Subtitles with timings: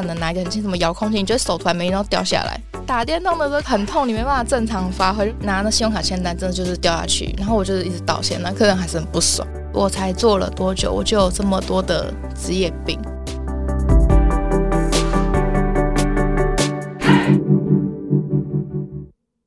[0.00, 2.60] 可能拿一个很轻什么遥控器，你觉得手突然没，然后掉下来。
[2.86, 5.34] 打电动的时候很痛，你没办法正常发挥。
[5.40, 7.34] 拿那信用卡签单，真的就是掉下去。
[7.36, 9.46] 然后我就是一直道歉，那客人还是很不爽。
[9.74, 12.98] 我才做了多久，我就有这么多的职业病。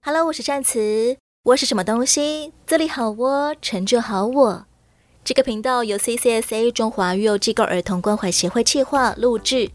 [0.04, 1.18] Hello，我是善慈。
[1.44, 2.54] 我是什么东西？
[2.68, 4.66] 这里好我，成就好我。
[5.24, 9.72] 这个频道由 CCSA 中华育幼机构儿童关怀协会企划录制。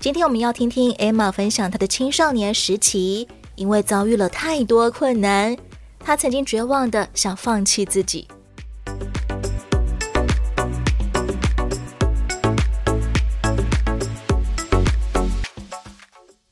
[0.00, 3.26] 今天我们要听听 Emma 分享她的青少年时期，
[3.56, 5.56] 因为遭遇了太多困难，
[5.98, 8.28] 她曾经绝望的想放弃自己。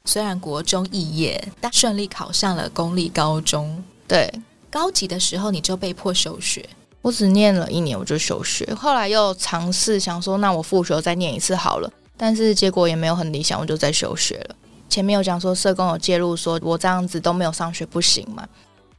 [0.05, 3.81] 虽然国中肄业，但顺利考上了公立高中。
[4.09, 4.29] 对，
[4.69, 6.69] 高级的时候你就被迫休学。
[7.01, 8.75] 我只念了一年，我就休学。
[8.75, 11.89] 后来又尝试想说，那我复学再念一次好了。
[12.17, 14.57] 但是结果也没有很理想，我就在休学了。
[14.89, 18.47] 前面有讲说，社工有介入，说我这样子都没有上学不行嘛。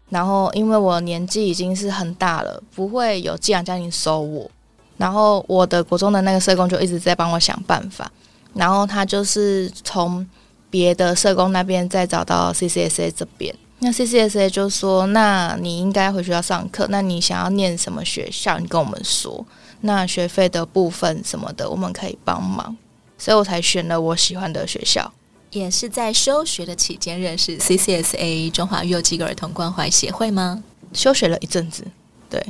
[0.09, 4.49] 然后因为我年纪已经是很大了，不会有寄养家庭收我。
[4.97, 8.11] 然后我的国中的那个社工就一直在帮我想办法。
[8.53, 10.25] 然后他就是从
[10.69, 13.53] 别的社工那边再找到 CCSA 这边。
[13.79, 16.87] 那 CCSA 就说：“那你应该回学校上课。
[16.89, 18.57] 那你想要念什么学校？
[18.57, 19.45] 你跟我们说。
[19.81, 22.75] 那学费的部分什么的，我们可以帮忙。
[23.17, 25.11] 所以我才选了我喜欢的学校。
[25.51, 30.63] 也是在休学的期间认识 CCSA 中华育幼机构儿童关怀协会吗？
[30.93, 31.85] 休学了一阵子，
[32.29, 32.43] 对。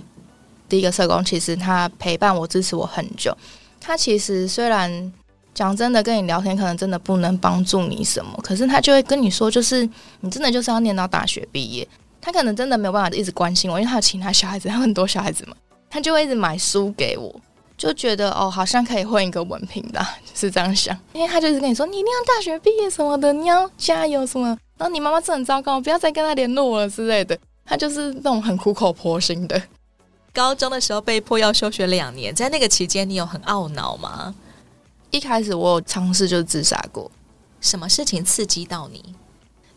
[0.67, 3.35] 第一个社工其实他陪伴我、支持我很久。
[3.79, 5.13] 他其实虽然……
[5.53, 11.87] 讲真的，跟你聊天可能真的不能帮助你什么，可是他就会跟你说，就是你真的就是要念到大学毕业。
[12.21, 15.55] 他可能真的没有办法一直关心我，因为他有其他小孩子，他有很多小孩子嘛，
[15.89, 17.33] 他就会一直买书给我，
[17.77, 20.97] 就觉得哦，好像可以混一个文凭吧， 是这样想。
[21.13, 24.47] 因为他就是跟你说，你一定要大学毕业什么的，你要加油什么，
[24.77, 27.37] 然后你妈妈是很糟糕，不要再跟他联络了之类的。
[27.63, 29.61] 他就是那种很苦口婆心的。
[30.33, 34.33] 高中的时候被迫要休学两年，在那个期间，你有很懊恼吗？
[35.11, 37.11] 一开始我有尝试就自杀过，
[37.61, 39.03] 什么事情刺激到你？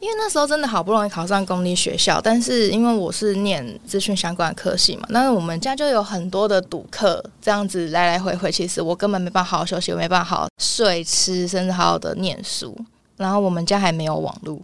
[0.01, 12.77] 因为那时候真的好不容易考上公立学校，但是因为我是念资讯相关的科系嘛，那我们家就有很多的赌客，这样子来来回回，其实我根本没办法好好休息，我没办法好好睡吃，甚至好好的念书。
[13.17, 14.59] 然后我们家还没有网络，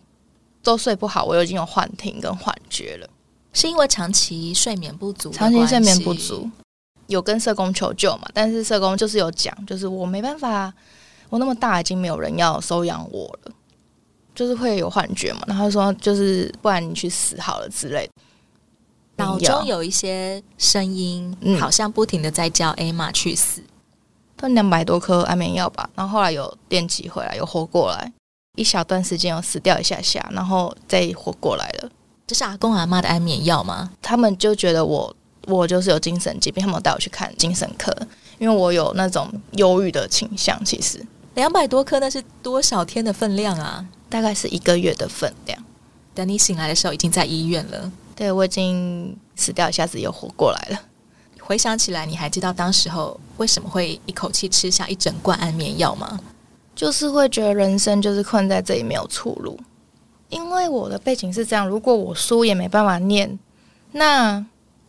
[0.63, 3.07] 都睡不好，我已经有幻听跟幻觉了，
[3.53, 6.51] 是因为长期睡眠不足，长期睡眠不足。
[7.09, 8.27] 有跟社工求救嘛？
[8.33, 10.73] 但是社工就是有讲，就是我没办法，
[11.29, 13.53] 我那么大已经没有人要收养我了，
[14.37, 15.41] 就是会有幻觉嘛。
[15.49, 18.13] 然后他说就是不然你去死好了之类的。
[19.17, 23.61] 脑中有一些声音，好像不停的在叫 Emma 去死。
[24.37, 28.13] 吞两百多颗安眠药吧，然后后来有电击回来，有活过来，
[28.55, 31.91] 一小段时间有死掉一下下，然后再活过来了。
[32.27, 33.91] 这是阿公阿妈的安眠药吗？
[34.01, 35.17] 他们就觉得我。
[35.49, 37.97] 我就是有精神疾病，他们带我去看精神科，
[38.39, 40.61] 因为我有那种忧郁的倾向。
[40.65, 41.01] 其实
[41.35, 43.87] 两百多颗，那是多少天的分量啊？
[44.09, 45.63] 大概是一个月的分量。
[46.15, 47.93] 等你醒来的时候，已经在医院了。
[48.15, 50.81] 对，我已经死掉，一下子又活过来了。
[51.41, 56.19] 回想起来，你还知道当时候为什么会一口气吃下一整罐安眠药吗？
[56.75, 59.59] 就是会觉得人生就是困在这里没有出路。
[60.29, 63.39] 因为我的背景是这样，如果我书也没办法念，
[63.93, 64.45] 那。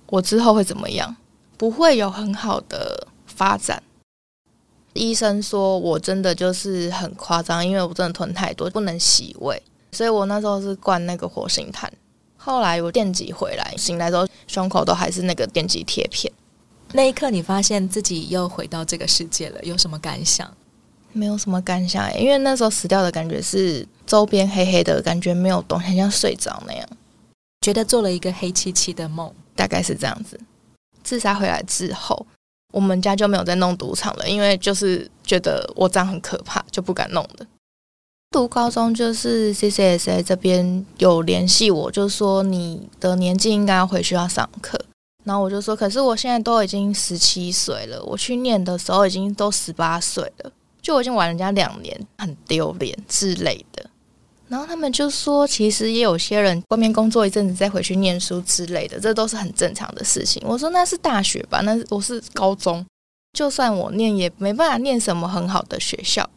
[0.09, 1.17] 我之后会怎么样？
[1.57, 3.83] 不会有很好的发展。
[4.97, 11.91] 医生说我真的就是很夸张，因为我真的吞太多，不能洗胃，所以我那时候是灌那个活性炭。
[12.35, 16.31] 后来我电击回来，醒来之后胸口都还是那个电击贴片。
[16.93, 20.51] 那一刻，你发现自己又回到这个世界了，有什么感想？
[21.13, 26.87] 没有什么感想，因为那时候死掉的感觉是周边黑黑的感觉，没有动，很像睡着那样，
[27.61, 29.33] 觉得做了一个黑漆漆的梦。
[29.55, 30.39] 大概是这样子。
[31.03, 32.27] 自杀回来之后，
[32.73, 37.45] 我们家就没有再弄赌场了，因为就是觉得我这样很可怕，就不敢弄的。
[38.29, 44.77] 读高中就是 CCSA 这边有联系我，就说你的年纪应该要回去要上课。
[45.23, 53.86] 然后我就说，可是我现在都已经十七岁了，我去念的时候已经都十八岁了，就我已经晚人家两年，很丢脸之类的。
[54.49, 60.41] 然后他们就说，其实也有些人外面工作一阵子再回去念书之类的，这都是很正常的事情。
[60.45, 62.85] 我说那是大学吧，那我是高中，
[63.33, 66.29] 就算我念也没办法念什么很好的学校。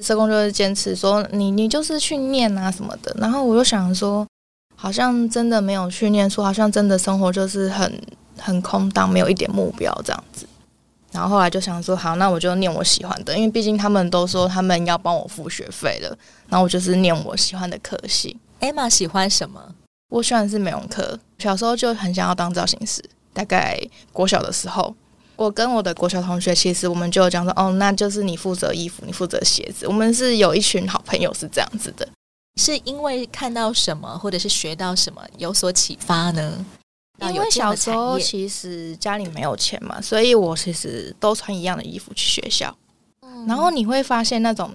[0.00, 3.14] 社工就是坚持说，你你就是去念啊什么的。
[3.18, 4.26] 然后我就想说，
[4.74, 8.02] 好像真的没有去念书，好像真的生活就是很
[8.38, 10.46] 很空荡，没有一点目标这样子。
[11.12, 16.08] 然后后来就想说，好，那我就念我喜欢的，因为毕竟他们都说他们要帮我付学费了，
[16.48, 18.36] 然后我就是念我喜欢的科系。
[18.60, 19.74] Emma 喜欢什么？
[20.08, 23.02] 我喜欢的是美容科，小时候就很想要当造型师。
[23.34, 23.78] 大概
[24.12, 24.94] 国小的时候，
[25.36, 29.86] 我跟我的国小同学，其实我们就讲说，哦，那就是你负责衣服，你负责鞋子。
[29.86, 32.06] 我们是有一群好朋友是这样子的。
[32.60, 36.64] 是因为看到什么，或者是学到什么有所启发呢？
[37.20, 42.76] 因为小时候其实家里没有钱嘛，所以我其实都穿一样的衣服去学校。
[43.20, 44.70] 嗯、然后你会发现那种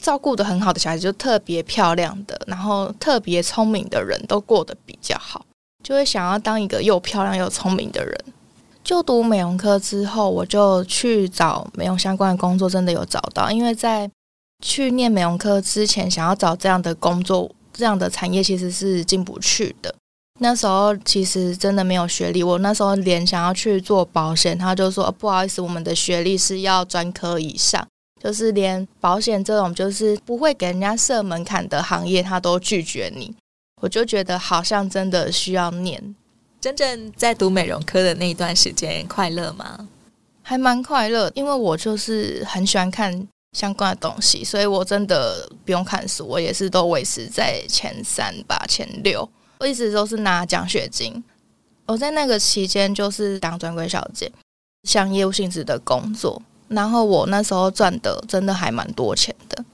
[0.00, 5.44] 照顾的很好的小孩子，就特别漂亮的，然后特别聪明的人都过得比较好，
[5.82, 8.24] 就会想要当一个又漂亮又聪明的人。
[8.82, 14.10] 就读美容科之后，我就去找美容相关的工作，真的有找到，因为在。
[14.62, 19.94] 去念美容科之前，想要找这样的工作、这样的产业，其实是进不去的。
[20.44, 27.82] 那时候其实真的没有学历，我那时候连想要去做保险，他就说不好意思，我们的学历是要专科以上，
[28.22, 33.34] 就是连保险这种就是不会给人家设门槛的行业，他都拒绝你。
[33.80, 36.14] 我就觉得好像真的需要念。
[36.60, 39.88] 真正在读美容科的那一段时间，快乐吗？
[40.42, 43.26] 还蛮快乐，因为我就是很喜欢看。
[43.54, 49.30] 相关的东西，所以我真的不用看书，我也是都维持在前三吧，前六，
[49.64, 51.24] 我一直都是拿奖学金。
[51.86, 54.30] 我在那个期间就是当专柜小姐，
[54.82, 59.64] 像业务性质的工作，然后我那时候赚的真的还蛮多钱的。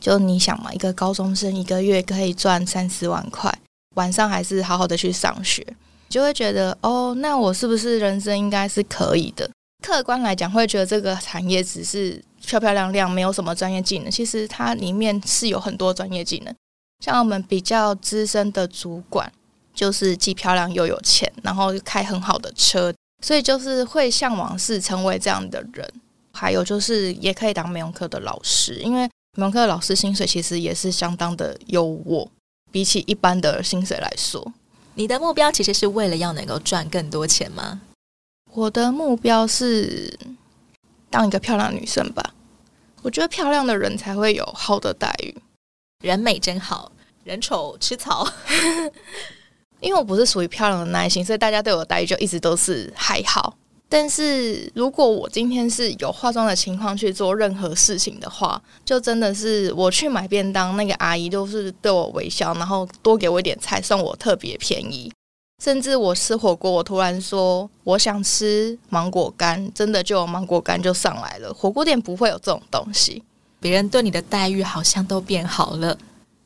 [0.00, 3.56] 就你想嘛，一个高中生一个月可以赚三四万块，
[3.94, 5.64] 晚上还是好好的去上学，
[6.08, 9.48] 就会觉得哦，那我是不是人生应该是可以的？
[9.80, 12.20] 客观来讲，会觉得这个产业只是。
[12.46, 14.08] 漂漂亮亮，没有什么专业技能。
[14.08, 16.54] 其实它里面是有很多专业技能。
[17.00, 19.30] 像我们比较资深的主管，
[19.74, 25.88] 就是既漂亮又有钱，然后开很好的车，所以就是会向往是成为这样的人。
[26.32, 29.04] 还有就是也可以当美容科的老师，因为
[29.36, 32.28] 美容科的老师薪水其实也是相当的优渥，
[32.70, 34.52] 比起一般的薪水来说。
[34.94, 37.80] 你的目标其实是为了要能够赚更多钱吗？
[38.52, 40.18] 我的目标是
[41.10, 42.34] 当一个漂亮女生吧。
[43.02, 45.34] 我觉得漂亮的人才会有好的待遇。
[46.02, 46.90] 人美真好，
[47.24, 48.26] 人丑吃草。
[49.80, 53.56] 因为我不是属于漂亮的那一型，所以大家对我的待遇就一直都是还好。
[53.88, 65.12] 但是如果我今天是有化妆的情况去做任何事情的话，就真的是我去买便当，那个阿姨都是对我微笑，然后多给我一点菜，算我特别便宜。
[65.62, 71.54] 甚至我吃火锅，我突然说我想吃芒果干，真的就有芒果干就上来了。
[71.54, 73.22] 火锅店不会有这种东西，
[73.68, 75.96] 别人对你的待遇好像都变好了。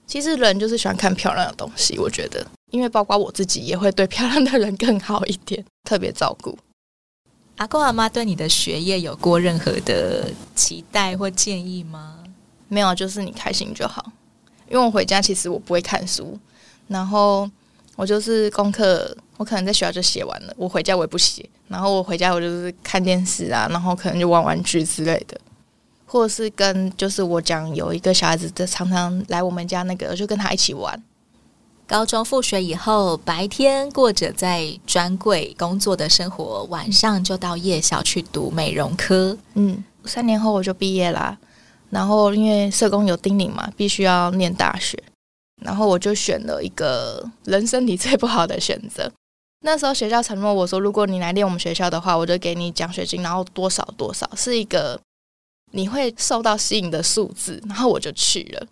[0.07, 6.59] 其实人就是喜欢看漂亮的东西，我觉得，因为包括我自己也会对漂亮的人更好一点， 特别照顾。
[7.57, 12.19] 阿公阿妈对你的学业有过任何的期待或建议吗？
[12.69, 14.05] 没有，就是你开心就好。
[14.69, 16.39] 因为我回家其实我不会看书，
[16.89, 17.51] 然后。
[17.97, 25.39] 我就是功课，我可能在学校就写完了，我回家我也不写，然后我回家我就是看电视啊，然后可能就玩玩具之类的，
[26.11, 31.01] 或者是跟就是我讲有一个小孩子，就常常来我们家那个，就跟他一起玩。
[31.87, 39.39] 高中复学以后，白天过着在专柜工作的生活，晚上就到夜校去读美容科。
[39.55, 41.39] 嗯，三年后我就毕业啦，
[41.91, 45.01] 然后因为社工有叮咛嘛，必须要念大学。
[45.63, 49.09] 然后我就选了一个人生里最不好的选择。
[49.63, 54.99] 那时候学校承诺我说，如果你来念我们学校的话，我就给你奖学金，然后多少多少是一个
[55.71, 57.63] 你会受到吸引的数字。
[57.67, 58.67] 然后我就去了，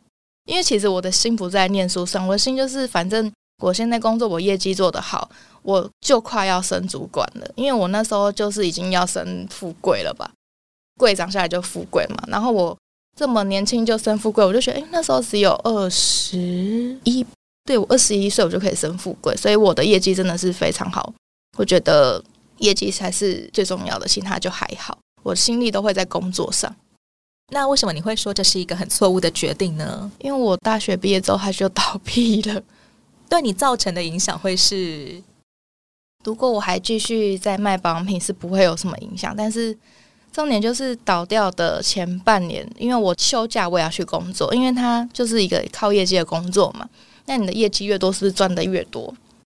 [0.46, 5.30] 因为其实我的心不在念书上，我的心就是反正我现在工作，我业绩做得好，
[5.62, 7.50] 我就快要升主管了。
[7.54, 10.30] 因为我那时候就是已经要升富贵了吧，
[10.96, 12.22] 贵长下来就富贵嘛。
[12.28, 12.76] 然后我。
[13.16, 16.38] 这么年轻就升富贵，我就觉得，哎，那时候只有二十
[17.02, 17.26] 一，
[17.64, 21.12] 对，我二十一岁，我就可以升富贵，所以我的业绩真的是非常好。
[21.56, 22.22] 我觉得
[22.58, 24.96] 业绩才是最重要的，其他就还好。
[25.24, 26.72] 我心力都会在工作上。
[27.50, 30.10] 那为什么你会说这是一个很错误的决定呢？
[30.18, 32.62] 因为我大学毕业之后，它就倒闭了，
[33.28, 35.22] 对你造成的影响会是，
[36.24, 39.76] 如果我还继续在卖保养品，是不会有什么影响，但是。
[40.30, 46.88] 重点就是倒掉的前半年，因为我休假我也要去工作，因为它就是一个靠业绩的工作嘛。
[47.24, 49.12] 那你的业绩越多，是不是赚的越多？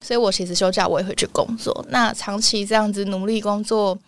[0.06, 1.84] 所以我其实休假我也会去工作。
[1.90, 3.98] 那长期这样子努力工作，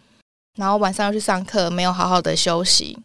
[0.56, 2.96] 然后晚上又去上课，没有好好的休息，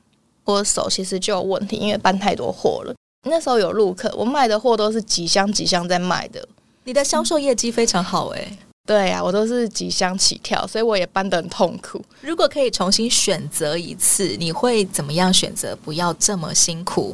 [0.47, 2.95] 我的手其实就有问题，因为搬太多货了。
[3.29, 6.47] 那时候有陆客，我卖的货都是几箱几箱在卖的。
[6.85, 8.57] 你的销售业绩非常好诶、欸。
[8.87, 12.01] 对呀、啊，我都是几箱起跳，所以我也搬得很痛苦。
[12.21, 15.75] 如果可以重新选择一次，你会怎么样选择？
[15.75, 17.13] 不要这么辛苦，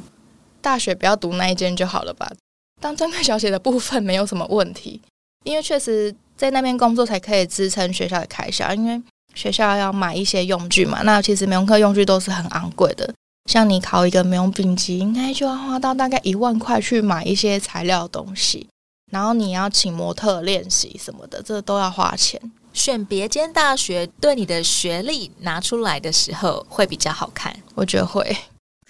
[0.62, 2.32] 大学不要读那一间就好了吧？
[2.80, 5.02] 当专柜小姐的部分没有什么问题，
[5.46, 9.02] 因为确实在那边工作才可以支撑学校的开销，因为
[9.34, 11.02] 学校要买一些用具嘛。
[11.02, 13.12] 那其实美容课用具都是很昂贵的。
[13.46, 18.68] 像你考一个美容丙级，应该就要花到大概一万块去买一些材料东西，
[19.12, 22.40] 然后你要请模特练习什么的，这都要花钱。
[22.74, 28.36] 选别间大学对你的学历拿出来的时候会比较好看，我觉得会。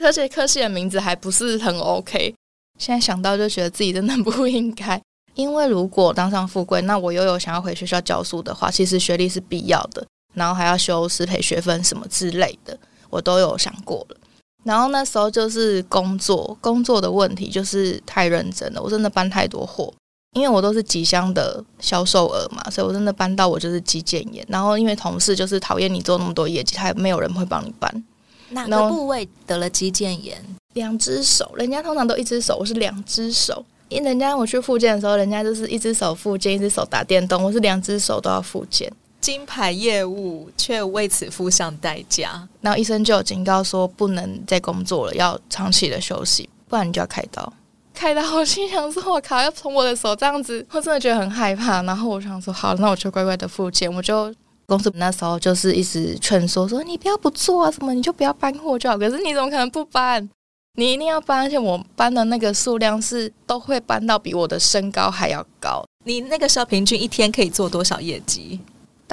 [0.04, 2.34] 而且科系的名字还不是很 OK，
[2.80, 5.02] 现在想到就觉得自己真的不应该。
[5.36, 12.78] 因为如果当上富贵，那我又有想要回学校教书的话，其实学历是必要的，然后还要修师培学分什么之类的，
[13.10, 14.18] 我都有想过了。
[14.64, 19.94] 然后那时候就是工作，工作的问题就是太认真了，我真的搬太多货，
[20.36, 24.46] 因为我都是几箱的销售额嘛，所以我真的搬到我就是肌腱炎。
[24.50, 28.04] 然后因为同事就是讨厌你做那么多业绩，他也没有人会帮你搬。
[28.50, 30.38] 哪个部位得了肌腱炎？
[30.74, 33.66] 两只手，人家通常都一只手，我是两只手。
[33.90, 38.92] 因为人家我去复健的时候，人家就是一只手复健，一只手打电动，我是两只手都要复健。
[39.24, 47.54] 金牌业务却为此付上代价，然后医生就有警告说不能再工作了，要长期的休息，不然你就要开刀。
[47.94, 54.34] 开刀，我心想说：“我靠，要从我的手这样子，我真的觉得很害怕。”然后我想说：“好，那我就乖乖的付钱。”我就
[54.66, 60.30] 公司那时候就是一直劝说说：“你不要不做啊，什么你就不要搬货就好。”可是你怎么可能不搬？
[60.76, 65.86] 你一定要搬，而且我搬的那个数量是都会搬到比我的身高还要高。
[66.04, 68.60] 你那个时候平均一天可以做多少业绩？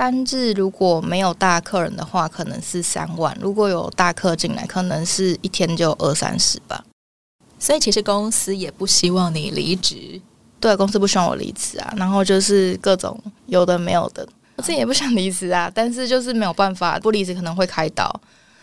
[0.00, 6.83] 单日如果没有大客人的话，可能是三万；如果有大客进来，可能是一天就二三十吧。
[7.59, 10.19] 所以其实公司也不希望你离职，
[10.59, 11.92] 对，公司不希望我离职啊。
[11.99, 13.14] 然后就是各种
[13.45, 14.26] 有的没有的，
[14.57, 18.11] 我自己也不想离职啊，但是就是没有办法，不离职可能会开刀。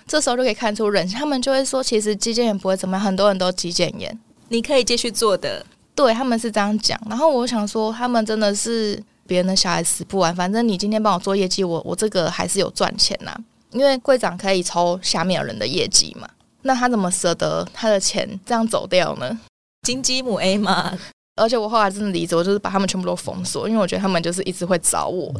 [0.07, 5.63] 这时候就可以看出人，他们就会说，其实肌腱炎不会怎么样，很多人都肌腱炎，你可以继续做的。
[5.93, 6.99] 对，他们是这样讲。
[7.07, 8.99] 然后我想说，他们真的是。
[9.27, 13.39] 别人的小孩死不完，反正你今天帮我做业绩，我我这个还是有赚钱呐、啊。
[13.71, 16.27] 因为柜长可以抽下面的人的业绩嘛，
[16.61, 19.37] 那他怎么舍得他的钱这样走掉呢？
[19.83, 20.97] 金鸡母 A 嘛。
[21.35, 25.31] 而且我后来真的离职，我就是把他们全部都封锁，因为我觉得他们就是一直会找我。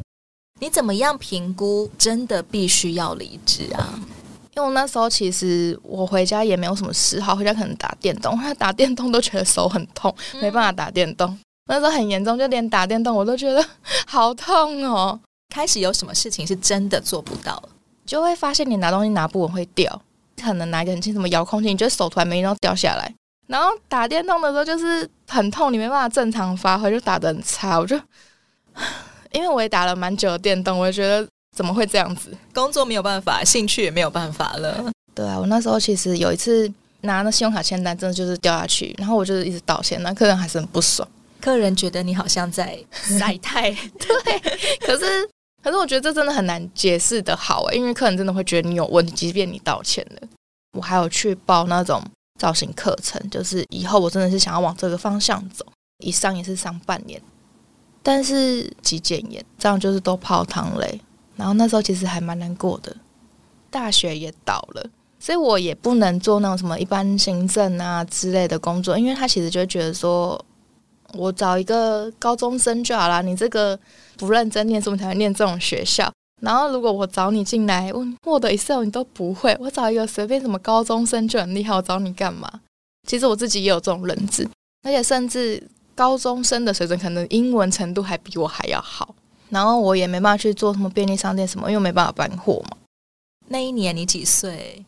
[0.60, 4.00] 你怎么样评估真的必须要离职啊？
[4.56, 11.36] 因为我那时候其实我回家也没有什么嗜好，回家可能打电动，他 打电动都觉得手很痛，没办法打电动。
[11.68, 13.64] 那时候很严重，就连打电动我都觉得
[14.08, 15.20] 好痛哦。
[15.54, 17.62] 开始有什么事情是真的做不到，
[18.06, 20.02] 就会发现你拿东西拿不稳会掉，
[20.42, 23.12] 可能拿一个很轻什么遥控器，你觉得手突然没然后掉下来。
[23.48, 27.80] 然后打电动的时候就是很痛，你没办法正常发挥，就打的很差。
[27.80, 27.98] 我就
[29.32, 32.30] 因为我也打了蛮久的电动，我就觉得怎么会这样子？
[32.54, 34.92] 工作没有办法，兴趣也没有办法了。
[35.16, 36.72] 对啊，我那时候其实有一次
[37.02, 41.08] 拿那信用卡签单，真的就是掉下去，然后我就是一直道歉，那客人还是很不爽。
[41.40, 44.40] 客人觉得你好像在 晒太，对，
[44.80, 45.30] 可是
[45.64, 50.28] 可是我觉得这真的很难解释的好诶，因为客人真的会觉得你有问题，即便你道歉了。
[50.78, 52.04] 我还有去报那种
[52.40, 55.66] 造型课程，就是以后我真的是想要往这个方向走，
[56.04, 57.22] 一上也是上半年，
[58.04, 61.02] 但是肌腱炎这样就是都泡汤嘞。
[61.36, 62.96] 然后那时候其实还蛮难过的，
[63.70, 64.90] 大学也倒了，
[65.20, 70.44] 所以我也不能做那种什么一般行政啊之类的工作，因为他其实就会觉得说。
[71.14, 73.78] 我找一个高中生就好了，你这个
[74.18, 76.12] 不认真念书，你才会念这种学校。
[76.42, 82.52] 然后如果我找你进来问，Word、Excel 你都不会，我找一个随便什么高中生就很厉害，我找你干嘛？
[83.08, 84.48] 其实我自己也有这种认知，
[84.84, 85.62] 而且甚至
[85.96, 89.16] 高中生的水准可能英文程度还比我还要好。
[89.50, 92.78] 然后我也没办法去做什么便利商店什么，因为没办法搬货嘛。
[93.48, 94.84] 那一年你几岁？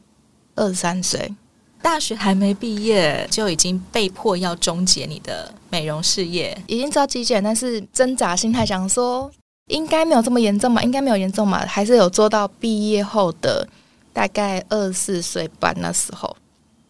[0.56, 1.34] 二十三岁。
[1.82, 6.56] 大学还没毕业，就已经被迫要终结你的美容事业。
[6.68, 9.32] 已经知道肌腱，但是挣扎心态想说，
[9.68, 13.68] 应该没有这么严重嘛，应该没有严重嘛，还是有做到毕业后的
[14.12, 16.36] 大概二十四岁半那时候，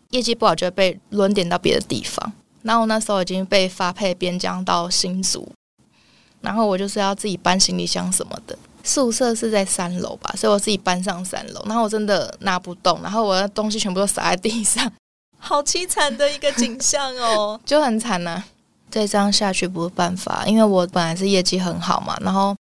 [0.09, 2.33] 业绩不好就会被轮点到别的地方。
[2.61, 5.47] 然后那时候已经被发配边疆到新竹，
[6.41, 8.57] 然后我就是要自己搬行李箱什么的。
[8.83, 14.91] 宿舍是在三楼吧，所以我自己搬上三楼，然后我真的拿不动，然后我的东西全部都洒在地上，
[15.37, 18.45] 好凄惨的一个景象哦， 就很惨呐、啊。
[18.89, 22.55] 再这样下去不是办法，因为我本来是业绩很好嘛，然后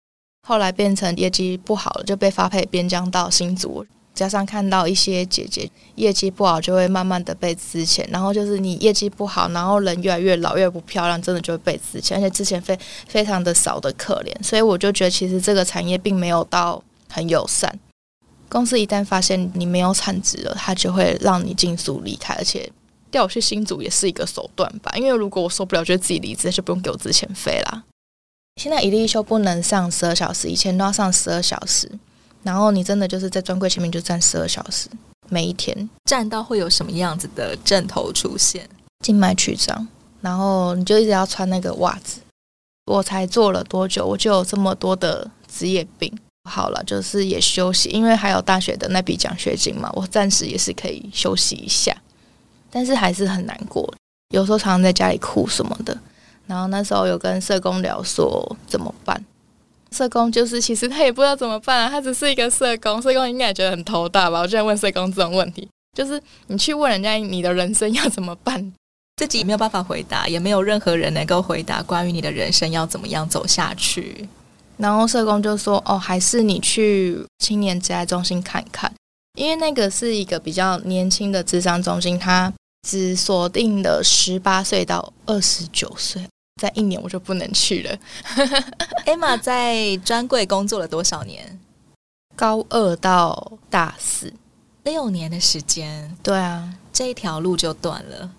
[0.48, 17.78] 后来变成业绩不好了，就被发配边疆到新竹，加上看到一些姐姐业绩不好，就会慢慢的被资遣，然后就是你业绩不好，然后人越来越老，越不漂亮，真的就会被资遣，而且之前非非常的少的可怜，所以我就觉得其实这个产业并没有到很友善。
[18.48, 22.72] 公司一旦发现你没有产值了，他就会让你尽速离开，而且
[23.12, 24.92] 调去新组也是一个手段吧。
[24.96, 27.84] 因为如果我受不了，就自己离职，就不用给我资遣费啦。
[28.62, 31.92] 现在一例一休不能上十二小时，以前都要上十二小时。
[32.46, 34.88] 然后你真的就是在专柜前面就站十二小时，
[35.30, 38.70] 每一天站到会有什么样子的阵头出现？
[39.04, 39.88] 静脉曲张，
[40.22, 42.22] 然后你就一直要穿那个袜子。
[42.86, 46.16] 我才做了多久，我就有这么多的职业病。
[46.48, 51.92] 好了，就是也休息，因为还有大学的那笔奖学金嘛，我暂时也是可以休息一下。
[52.70, 53.92] 但是还是很难过，
[54.30, 55.98] 有时候常常在家里哭什么的。
[56.46, 59.20] 然后那时候有跟社工聊说怎么办。
[59.96, 64.42] 社工就是，其实他也不知道怎么办啊，他只是一个社工，社工应该也觉得很头大吧？
[64.42, 65.66] 我就在问社工这种问题，
[65.98, 68.74] 就是你去问人家你的人生要怎么办，
[69.16, 74.28] 自己没有办法回答，也没有任何人能够回答关于你的人生要怎么样走下去。
[74.78, 78.92] 然后社工就说：“哦，还是你去青年职爱中心看一看，
[79.40, 82.52] 因为那个是一个比较年轻的智商中心，它
[82.86, 86.22] 只锁定了十八岁到二十九岁。”
[86.62, 87.98] 在一年我就不能去了。
[89.06, 91.60] Emma 在专柜工作了多少年？
[92.36, 94.32] 高二到大四，
[94.84, 96.16] 六年的时间。
[96.24, 98.32] 对啊，这一条路就断了。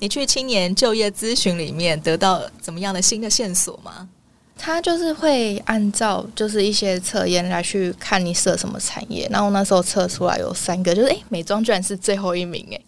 [0.00, 4.08] 你去青年就业咨询里面得到怎么样的新的线索吗？
[4.56, 9.28] 他就是会按照就是一些测验来去看你适合什么产业。
[9.30, 12.80] 然后那时候测出来有三个，就是诶，美妆居然是最后一名诶。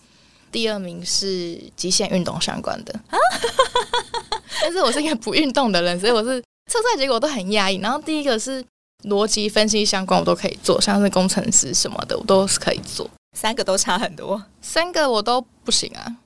[0.50, 3.16] 第二名是极限运动相关的啊，
[4.62, 6.40] 但是我是一个不运动的人，所以我是
[6.70, 7.76] 测出来结果都很压抑。
[7.76, 8.64] 然后第一个是
[9.04, 13.08] 逻辑分析相关，我都可以做，像是工程师什么的，我都是可以做。
[13.36, 16.16] 三个都差很多，三个我都不行啊。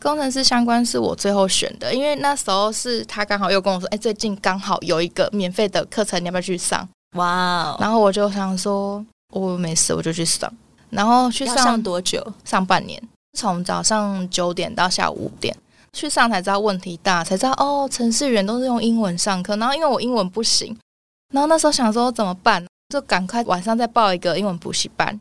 [0.00, 6.86] 工程师相关是我最后选的，因为那时候是他刚好又跟我说，哎，最近刚好有一个免费的课程，你要不要去上？
[7.16, 7.80] 哇 Wow！
[7.80, 10.52] 然后我就想说，我没事，我就去上。
[10.90, 12.22] 然后去上，上多久？
[12.44, 13.02] 上半年。
[13.34, 15.54] 从早上九点到下午五点
[15.92, 19.56] 去上，才知道问题大，才知道哦，程序员都是用英文上课。
[19.56, 20.76] 然后因为我英文不行，
[21.32, 25.20] 然后那时候想说怎么办，就赶快晚上再报一个英文补习班，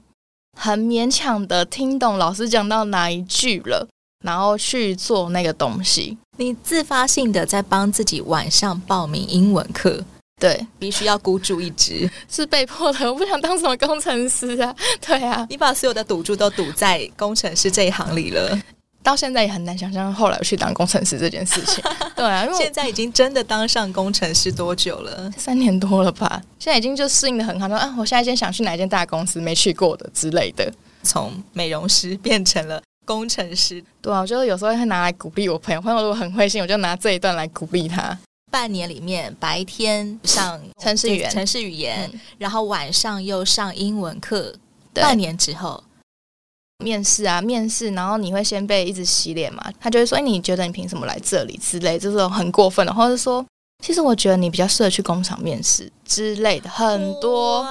[0.60, 3.88] 很勉强的听懂老师讲到哪一句了，
[4.24, 6.18] 然后去做那个东西。
[6.38, 10.04] 你自发性的在帮自己晚上报名英文课。
[10.44, 13.10] 对，必须要孤注一掷，是被迫的。
[13.10, 18.60] 我不想当什么工程师啊， 对啊，你把所有的赌注都赌在工程师这一行里了，
[19.02, 21.82] 到现在也很难想象后来我去当工程师这件事情。
[22.14, 25.32] 对啊，因为现在已经真的当上工程师多久了？
[25.38, 26.42] 三年多了吧。
[26.60, 30.70] 现在已经就适应的很好，说啊，我现在先想去哪一间大公司没去过的之类的，
[31.04, 33.82] 从美容师变成了工程师。
[34.02, 38.20] 对啊，我觉得有时候会拿来鼓励我朋友，朋友如果很灰心，我就拿这一段来鼓励他。
[38.54, 44.54] 半年里面，白天上城市语言，城市语言，嗯、然后晚上又上英文课。
[44.94, 45.84] 对半年之后，
[46.86, 49.74] 面试啊，面试，然后你会先被一直洗脸嘛？
[49.80, 53.44] 他就会说：“哎，你觉得你凭什么来这里？”之类，这种很过分的，或者说
[53.84, 57.64] ：“其实我觉得你比较适合去工厂面试之类的，很多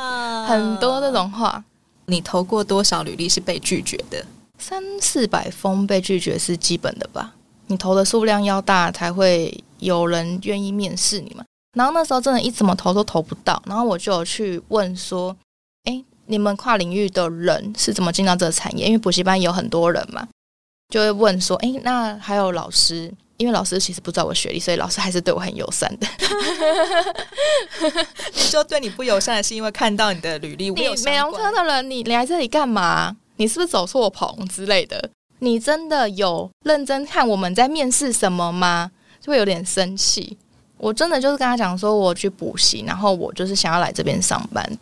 [0.49, 1.63] 很多这种话。”
[2.07, 4.27] 你投过多少履历是被拒绝的？
[4.59, 7.35] 三四百封被拒绝是基本的吧？
[7.69, 9.63] 你投的数量要大才会。
[9.83, 11.45] 有人愿意面试你吗？
[11.77, 13.61] 然后那时候真的，一怎么投都投不到。
[13.67, 15.37] 然后我就有去问说
[15.85, 18.87] ：“哎，你们跨领域的人是怎么进到这个产业？
[18.87, 20.27] 因为补习班有很多人嘛，
[20.93, 23.13] 就会问说：哎，那还有老师？
[23.39, 26.07] 因为老师其实不知道我学历，所以老师还是对我很友善的。
[28.35, 30.71] 你说对你不友善，是因为看到你的履历？
[30.71, 33.17] 你美容科的人，你来这里干嘛？
[33.37, 35.11] 你是不是走错棚之类的？
[35.41, 38.93] 你真的有认真看我们在面试什么吗？”
[39.23, 40.37] 就会有点生气。
[40.77, 44.79] 我真的就是跟他讲说，我去补习，然后我就是想要来这边上班。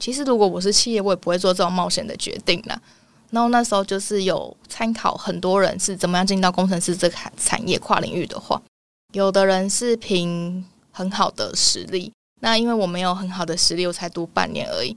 [0.00, 2.78] 其实如果我是企业，我也不会做这种冒险的决定啦。
[3.30, 8.60] 然后那时候就是有参考很多人是怎么样进到工程师这个产业跨领域的话，
[9.12, 12.12] 有的人是凭很好的实力。
[12.40, 14.96] 那因为我没有很好的实力，我才读半年而已。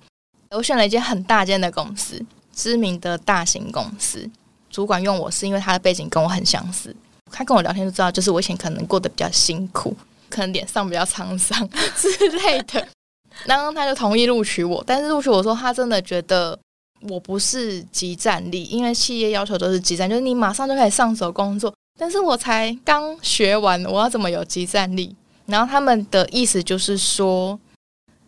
[0.49, 2.19] 我选了一间很大间的公司，
[2.51, 4.27] 知名的大型公司，
[4.71, 6.95] 主管用我是因为他的背景跟我很相似。
[7.31, 9.95] 他跟我聊天就知道，就是我以前可能过得比较辛苦，
[10.29, 12.87] 可能脸上比较沧桑之类的，
[13.45, 14.83] 然后他就同意录取我。
[14.85, 16.57] 但是录取我说，他真的觉得
[17.01, 21.73] 我不是即战力，因为企业要求都是即战，就是你马上就可以上手工作。
[21.97, 25.15] 但是我才刚学完，我要怎么有即战力？
[25.45, 27.59] 然后他们的意思就是说，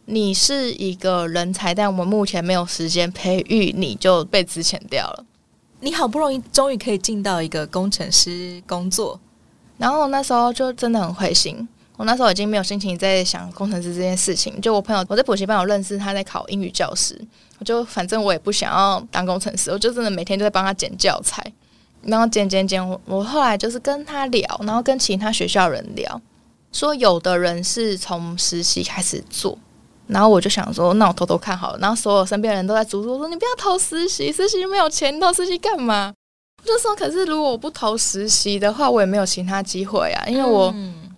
[0.06, 5.26] 你是一个人才，但我们目前没有时间培育你，就被资遣掉了。
[5.80, 9.20] 你好不容易终于可以进到一个工程师工作，
[9.78, 11.68] 然后那时候就真的很灰心。
[11.98, 14.60] 我那时候已经没有心情在想工程师这件事情。
[14.62, 17.20] 就我朋友，我在补习班有认识他在考英语教师，
[17.60, 21.44] 我就反正我也不想要当工程师，我就真的每天都在帮他剪教材，
[22.04, 22.88] 然后剪剪剪。
[22.88, 26.22] 我我后来就是跟他聊，然后跟其他学校人聊，
[26.72, 29.58] 说有的人是从实习开始做。
[30.08, 31.80] 然后我就想说，那我偷偷看好了。
[31.80, 36.14] 然后所有身边的人都在阻止我说：“你不要投实习，实习没有钱，你投实习干嘛？”
[36.64, 40.74] 我就说：“可是如果我不投实习的话，我也没有其他机会啊，因为我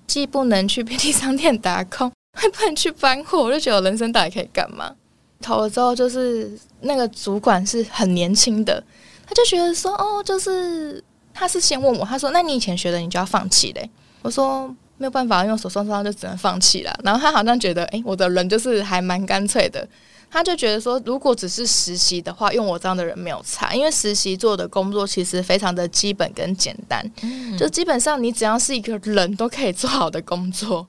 [0.07, 4.93] 既不能去便利商店打工，还不能去搬货，我就觉得我人生到底可以干嘛？”
[5.41, 8.83] 投了之后，就是那个主管是很年轻的，
[9.25, 13.89] 他就觉得说：“哦，就是他是先问我，他说：‘那你以前学的，你就要放弃嘞？’
[14.23, 16.99] 我说。”没有办法，因为手酸酸就只能放弃了。
[17.03, 19.87] 然后他好像觉得，诶，我的人就是还蛮干脆的。
[20.29, 30.85] 他就觉得说，如果只是实习的话，用我这样的人没有差，因为实习做的工作其实非常的基本跟简单，嗯、就基本上你只要是一个人都可以做好的工作。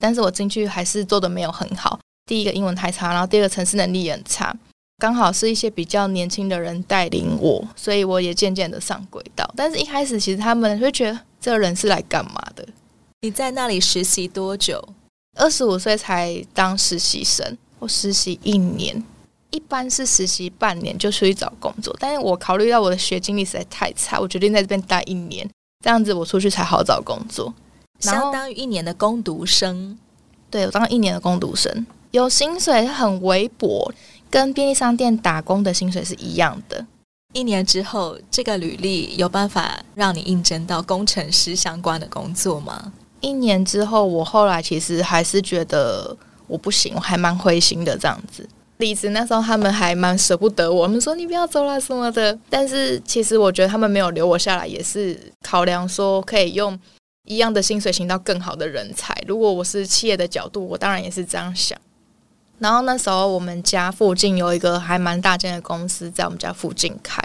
[0.00, 2.00] 但是我进去还是做的没有很好。
[2.26, 4.52] 第一个英文太差，然后第二个城市能力也很差。
[4.98, 9.48] 刚好是一些比较年轻的人带领我，所以我也渐渐的上轨道。
[9.54, 12.66] 但是一开始其实他们会觉得这个人是来干嘛的？
[13.22, 14.82] 你在那里实习多久？
[15.36, 19.04] 二十五岁才当实习生，我实习一年，
[19.50, 21.94] 一般是实习半年就出去找工作。
[22.00, 25.46] 但是我考虑到我的学经历实在太差，我决定在这边待一年，
[25.84, 27.52] 这样子我出去才好找工作。
[27.98, 29.98] 相当于一年的工读生，
[30.48, 33.92] 对，我当一年的工读生，有薪水很微薄，
[34.30, 36.86] 跟便利商店打工的薪水是一样的。
[37.34, 42.94] 一年之后，这个履历有办法让你应征到工程师相关的工作吗？
[43.20, 48.48] 一年之后，我后来其实还是觉得我不行，我还蛮灰心的这样子。
[48.78, 52.36] 离职那时候，他们还蛮舍不得我，们说你不要走了什么的。
[52.48, 56.78] 但是其实我觉得他们没有留我下来，也是考量说可以用
[57.24, 59.14] 一样的薪水请到更好的人才。
[59.26, 61.78] 如果我是企业的角度，我当然也是这样想。
[62.58, 67.22] 然后那时候我们家附近有一个还蛮大间的公司在我们家附近开，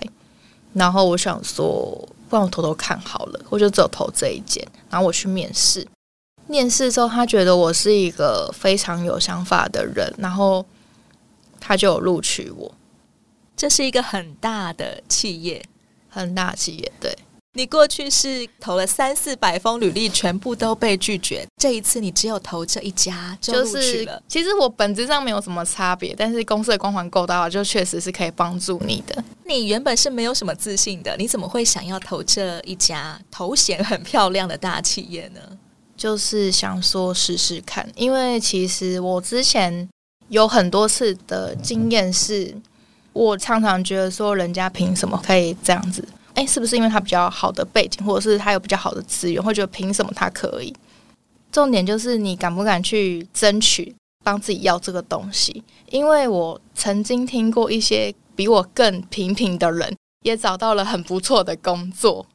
[0.73, 2.09] 然后我想说。
[2.29, 4.65] 不然我偷偷看好了，我就只有投这一间。
[4.89, 5.87] 然后我去面试，
[6.47, 10.65] 面试之后他觉得我是一个非常有想法的人，然后
[11.59, 12.73] 他就有录取我。
[13.55, 15.63] 这是一个很大的企业，
[16.09, 17.17] 很大企业，对。
[17.57, 21.47] 你过去是投了三四百封履历，全部都被拒绝。
[21.55, 24.21] 这一次你只有投这一家就录取了。
[24.27, 29.23] 就是，其实我本质上没有什么差别，但是公司的光环够大，就确实是可以帮助你的。
[29.45, 35.39] 你原本是没有什么自信的，你怎么会想要投这一家头衔很漂亮的大企业呢？
[35.95, 39.87] 就是想说试试看，因为其实我之前
[40.27, 42.53] 有很多次的经验，是
[43.13, 46.05] 我常常觉得说，人家凭什么可以这样子？
[46.35, 50.73] 诶，是不是因为他比较好的背景，或者是他有比较好的资源，会觉得凭什么他可以？
[51.51, 55.63] 重点就是你敢不敢去争取，帮自己要这个东西？
[55.89, 62.25] 因为我曾经听过一些比我更平平的人，也找到了很不错的工作，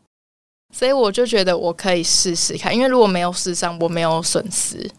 [0.75, 2.75] 所以我就觉得我可以试试看。
[2.75, 4.91] 因为如果没有试上，我没有损失。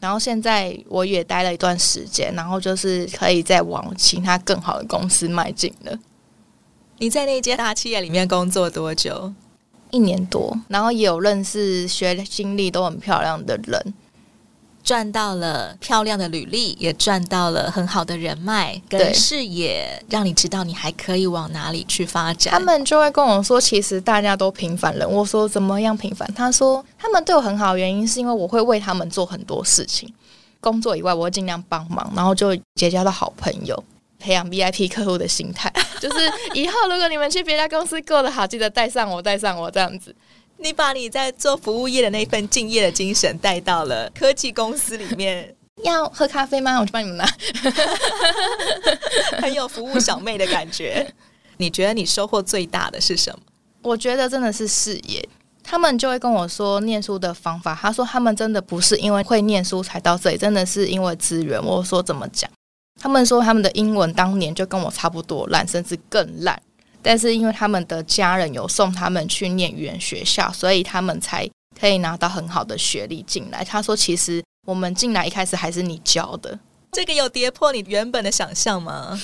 [0.00, 5.98] 然后现在我也待了一段时间，然后就是可以再往其他更好的公司迈进了。
[6.98, 9.32] 你在那间大企业里面工作多久？
[9.90, 13.94] 一年多，然后也有认识学经历都很漂亮的人，
[14.82, 22.52] 赚到了漂亮的履历，也赚到了很好的人脉跟视野，让你知道你还可以往哪里去发展。
[22.52, 25.08] 他们就会跟我说，其实大家都平凡人。
[25.08, 26.28] 我说怎么样平凡？
[26.34, 30.12] 他说他们对我很好的原因是因为我会为他们做很多事情，
[30.60, 33.84] 工作以外我会尽量帮忙，然后就结交到好朋友。
[34.16, 35.70] 培养 VIP 客户的心态，
[36.04, 40.14] 就是以后如果你们去别家公司过得好，记得带上我，带上我这样子。
[40.58, 45.56] 你把你在做服务业的那份敬业的精神带到了科技公司里面。
[45.82, 46.78] 要喝咖啡吗？
[46.78, 47.26] 我去帮你们拿。
[49.42, 51.04] 很有服务小妹的感觉。
[51.56, 53.38] 你觉得你收获最大的是什么？
[53.82, 55.26] 我觉得真的是事业。
[55.64, 57.74] 他们就会跟我说念书的方法。
[57.74, 61.60] 他说他们真的不是因为会念书才到这里，真的是因为资源。
[61.60, 62.48] 我说怎么讲？
[63.00, 66.60] 他们说他们的英文当年就跟我差不多烂，甚至更烂。
[67.02, 71.46] 但是因为他们的家人有送他们去念语言学校，所以他们才
[71.78, 73.62] 可以拿到很好的学历进来。
[73.62, 76.58] 他说：“其实我们进来一开始还是你教的，
[76.92, 79.20] 这个有跌破你原本的想象吗？”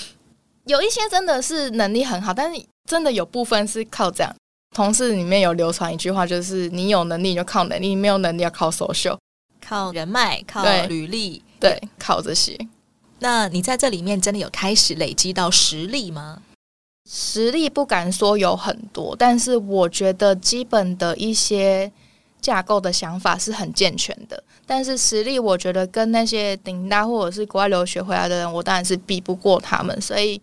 [0.67, 4.31] 有一些真的是能力很好，但是真的有部分是靠这样。
[4.77, 9.17] 同事里面有流传一句话，就是你有能力就靠能力，你没有能力要靠 social，
[9.61, 12.57] 靠人脉，靠履历，对，靠这些。
[13.21, 16.43] 那你在这里面真的有开始累积到实力吗？
[17.09, 21.91] 实力不敢说有很多，但是我觉得基本的一些
[22.41, 24.43] 架构的想法是很健全的。
[24.65, 30.01] 但是实力，我觉得跟那些顶大或者是国外留学回来的人，我当然是比不过他们。
[30.01, 30.41] 所以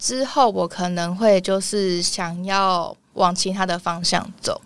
[0.00, 4.60] 之后我可能会就是想要往其他的方向走。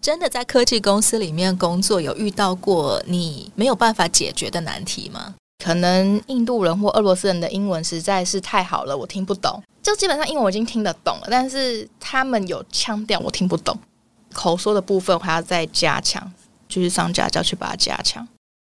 [0.00, 5.34] 真的在科技公司里面工作，有遇到过你没有办法解决的难题吗？
[5.64, 9.62] 可能印度人或俄罗斯人的英文实在是太好了，我听不懂。
[9.82, 13.78] 就基本上英文我已经听得懂了，但是他们有腔调，我听不懂。
[14.32, 16.30] 口说的部分我还要再加强，
[16.68, 18.26] 就是上家教去把它加强。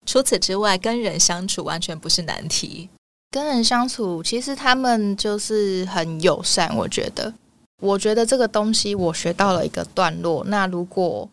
[0.06, 2.89] 除此之外，跟人相处完全不是难题。
[3.32, 6.76] 跟人相处，其实他们就是很友善。
[6.76, 7.34] 我觉得，
[7.82, 10.44] 我觉得这个东西我学到了一个段落。
[10.46, 11.28] 那如果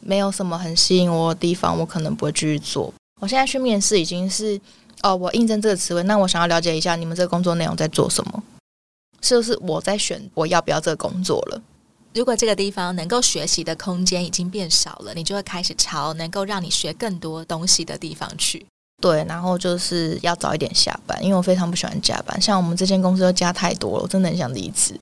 [0.00, 2.92] 没有什么很吸引我的地方，我可能不会继续做。
[3.24, 4.60] 我现在去面试已经是
[5.00, 8.42] 哦，我应征这个职位，那我想要了解一下你们这个工作内容在做什么，
[9.22, 11.62] 是不是我在选我要不要这个工作了？
[12.12, 18.66] 如果这个地方能够学习的空间已经变少了，你就会开始朝能够让你学更多东西的地方去。
[19.00, 22.38] 对，然后就是要早一点下班，因为我非常不喜欢加班。
[22.38, 24.94] 像我们这间公司又加太多了，我真的很想离职。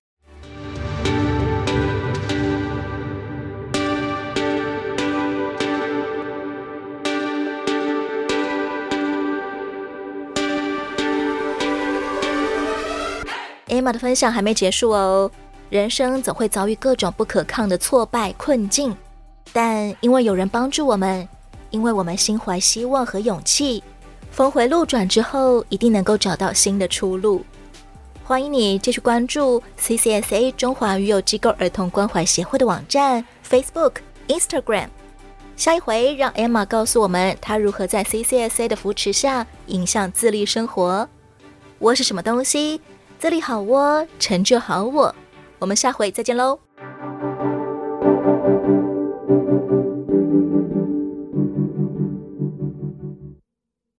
[13.72, 15.30] Emma 的分享还没结束哦。
[15.70, 18.94] 人生总会遭遇各种不可抗的挫败困境，
[19.50, 21.26] 但因为有人帮助我们，
[21.70, 23.82] 因为我们心怀希望和勇气，
[24.30, 27.42] 峰回路转之后，一定能够找到新的出路。
[28.22, 33.94] 欢迎你继续关注 CCSA 中华育幼机构儿童关怀协会的网站、Facebook、
[34.28, 34.88] Instagram。
[35.56, 41.08] 下一回，让 Emma 告诉我们她如何在 CCSA 的扶持下，影响自立生活。
[41.78, 42.78] 我是什么东西？
[43.22, 45.14] 这里好窝成就好我。
[45.60, 46.58] 我们下回再见喽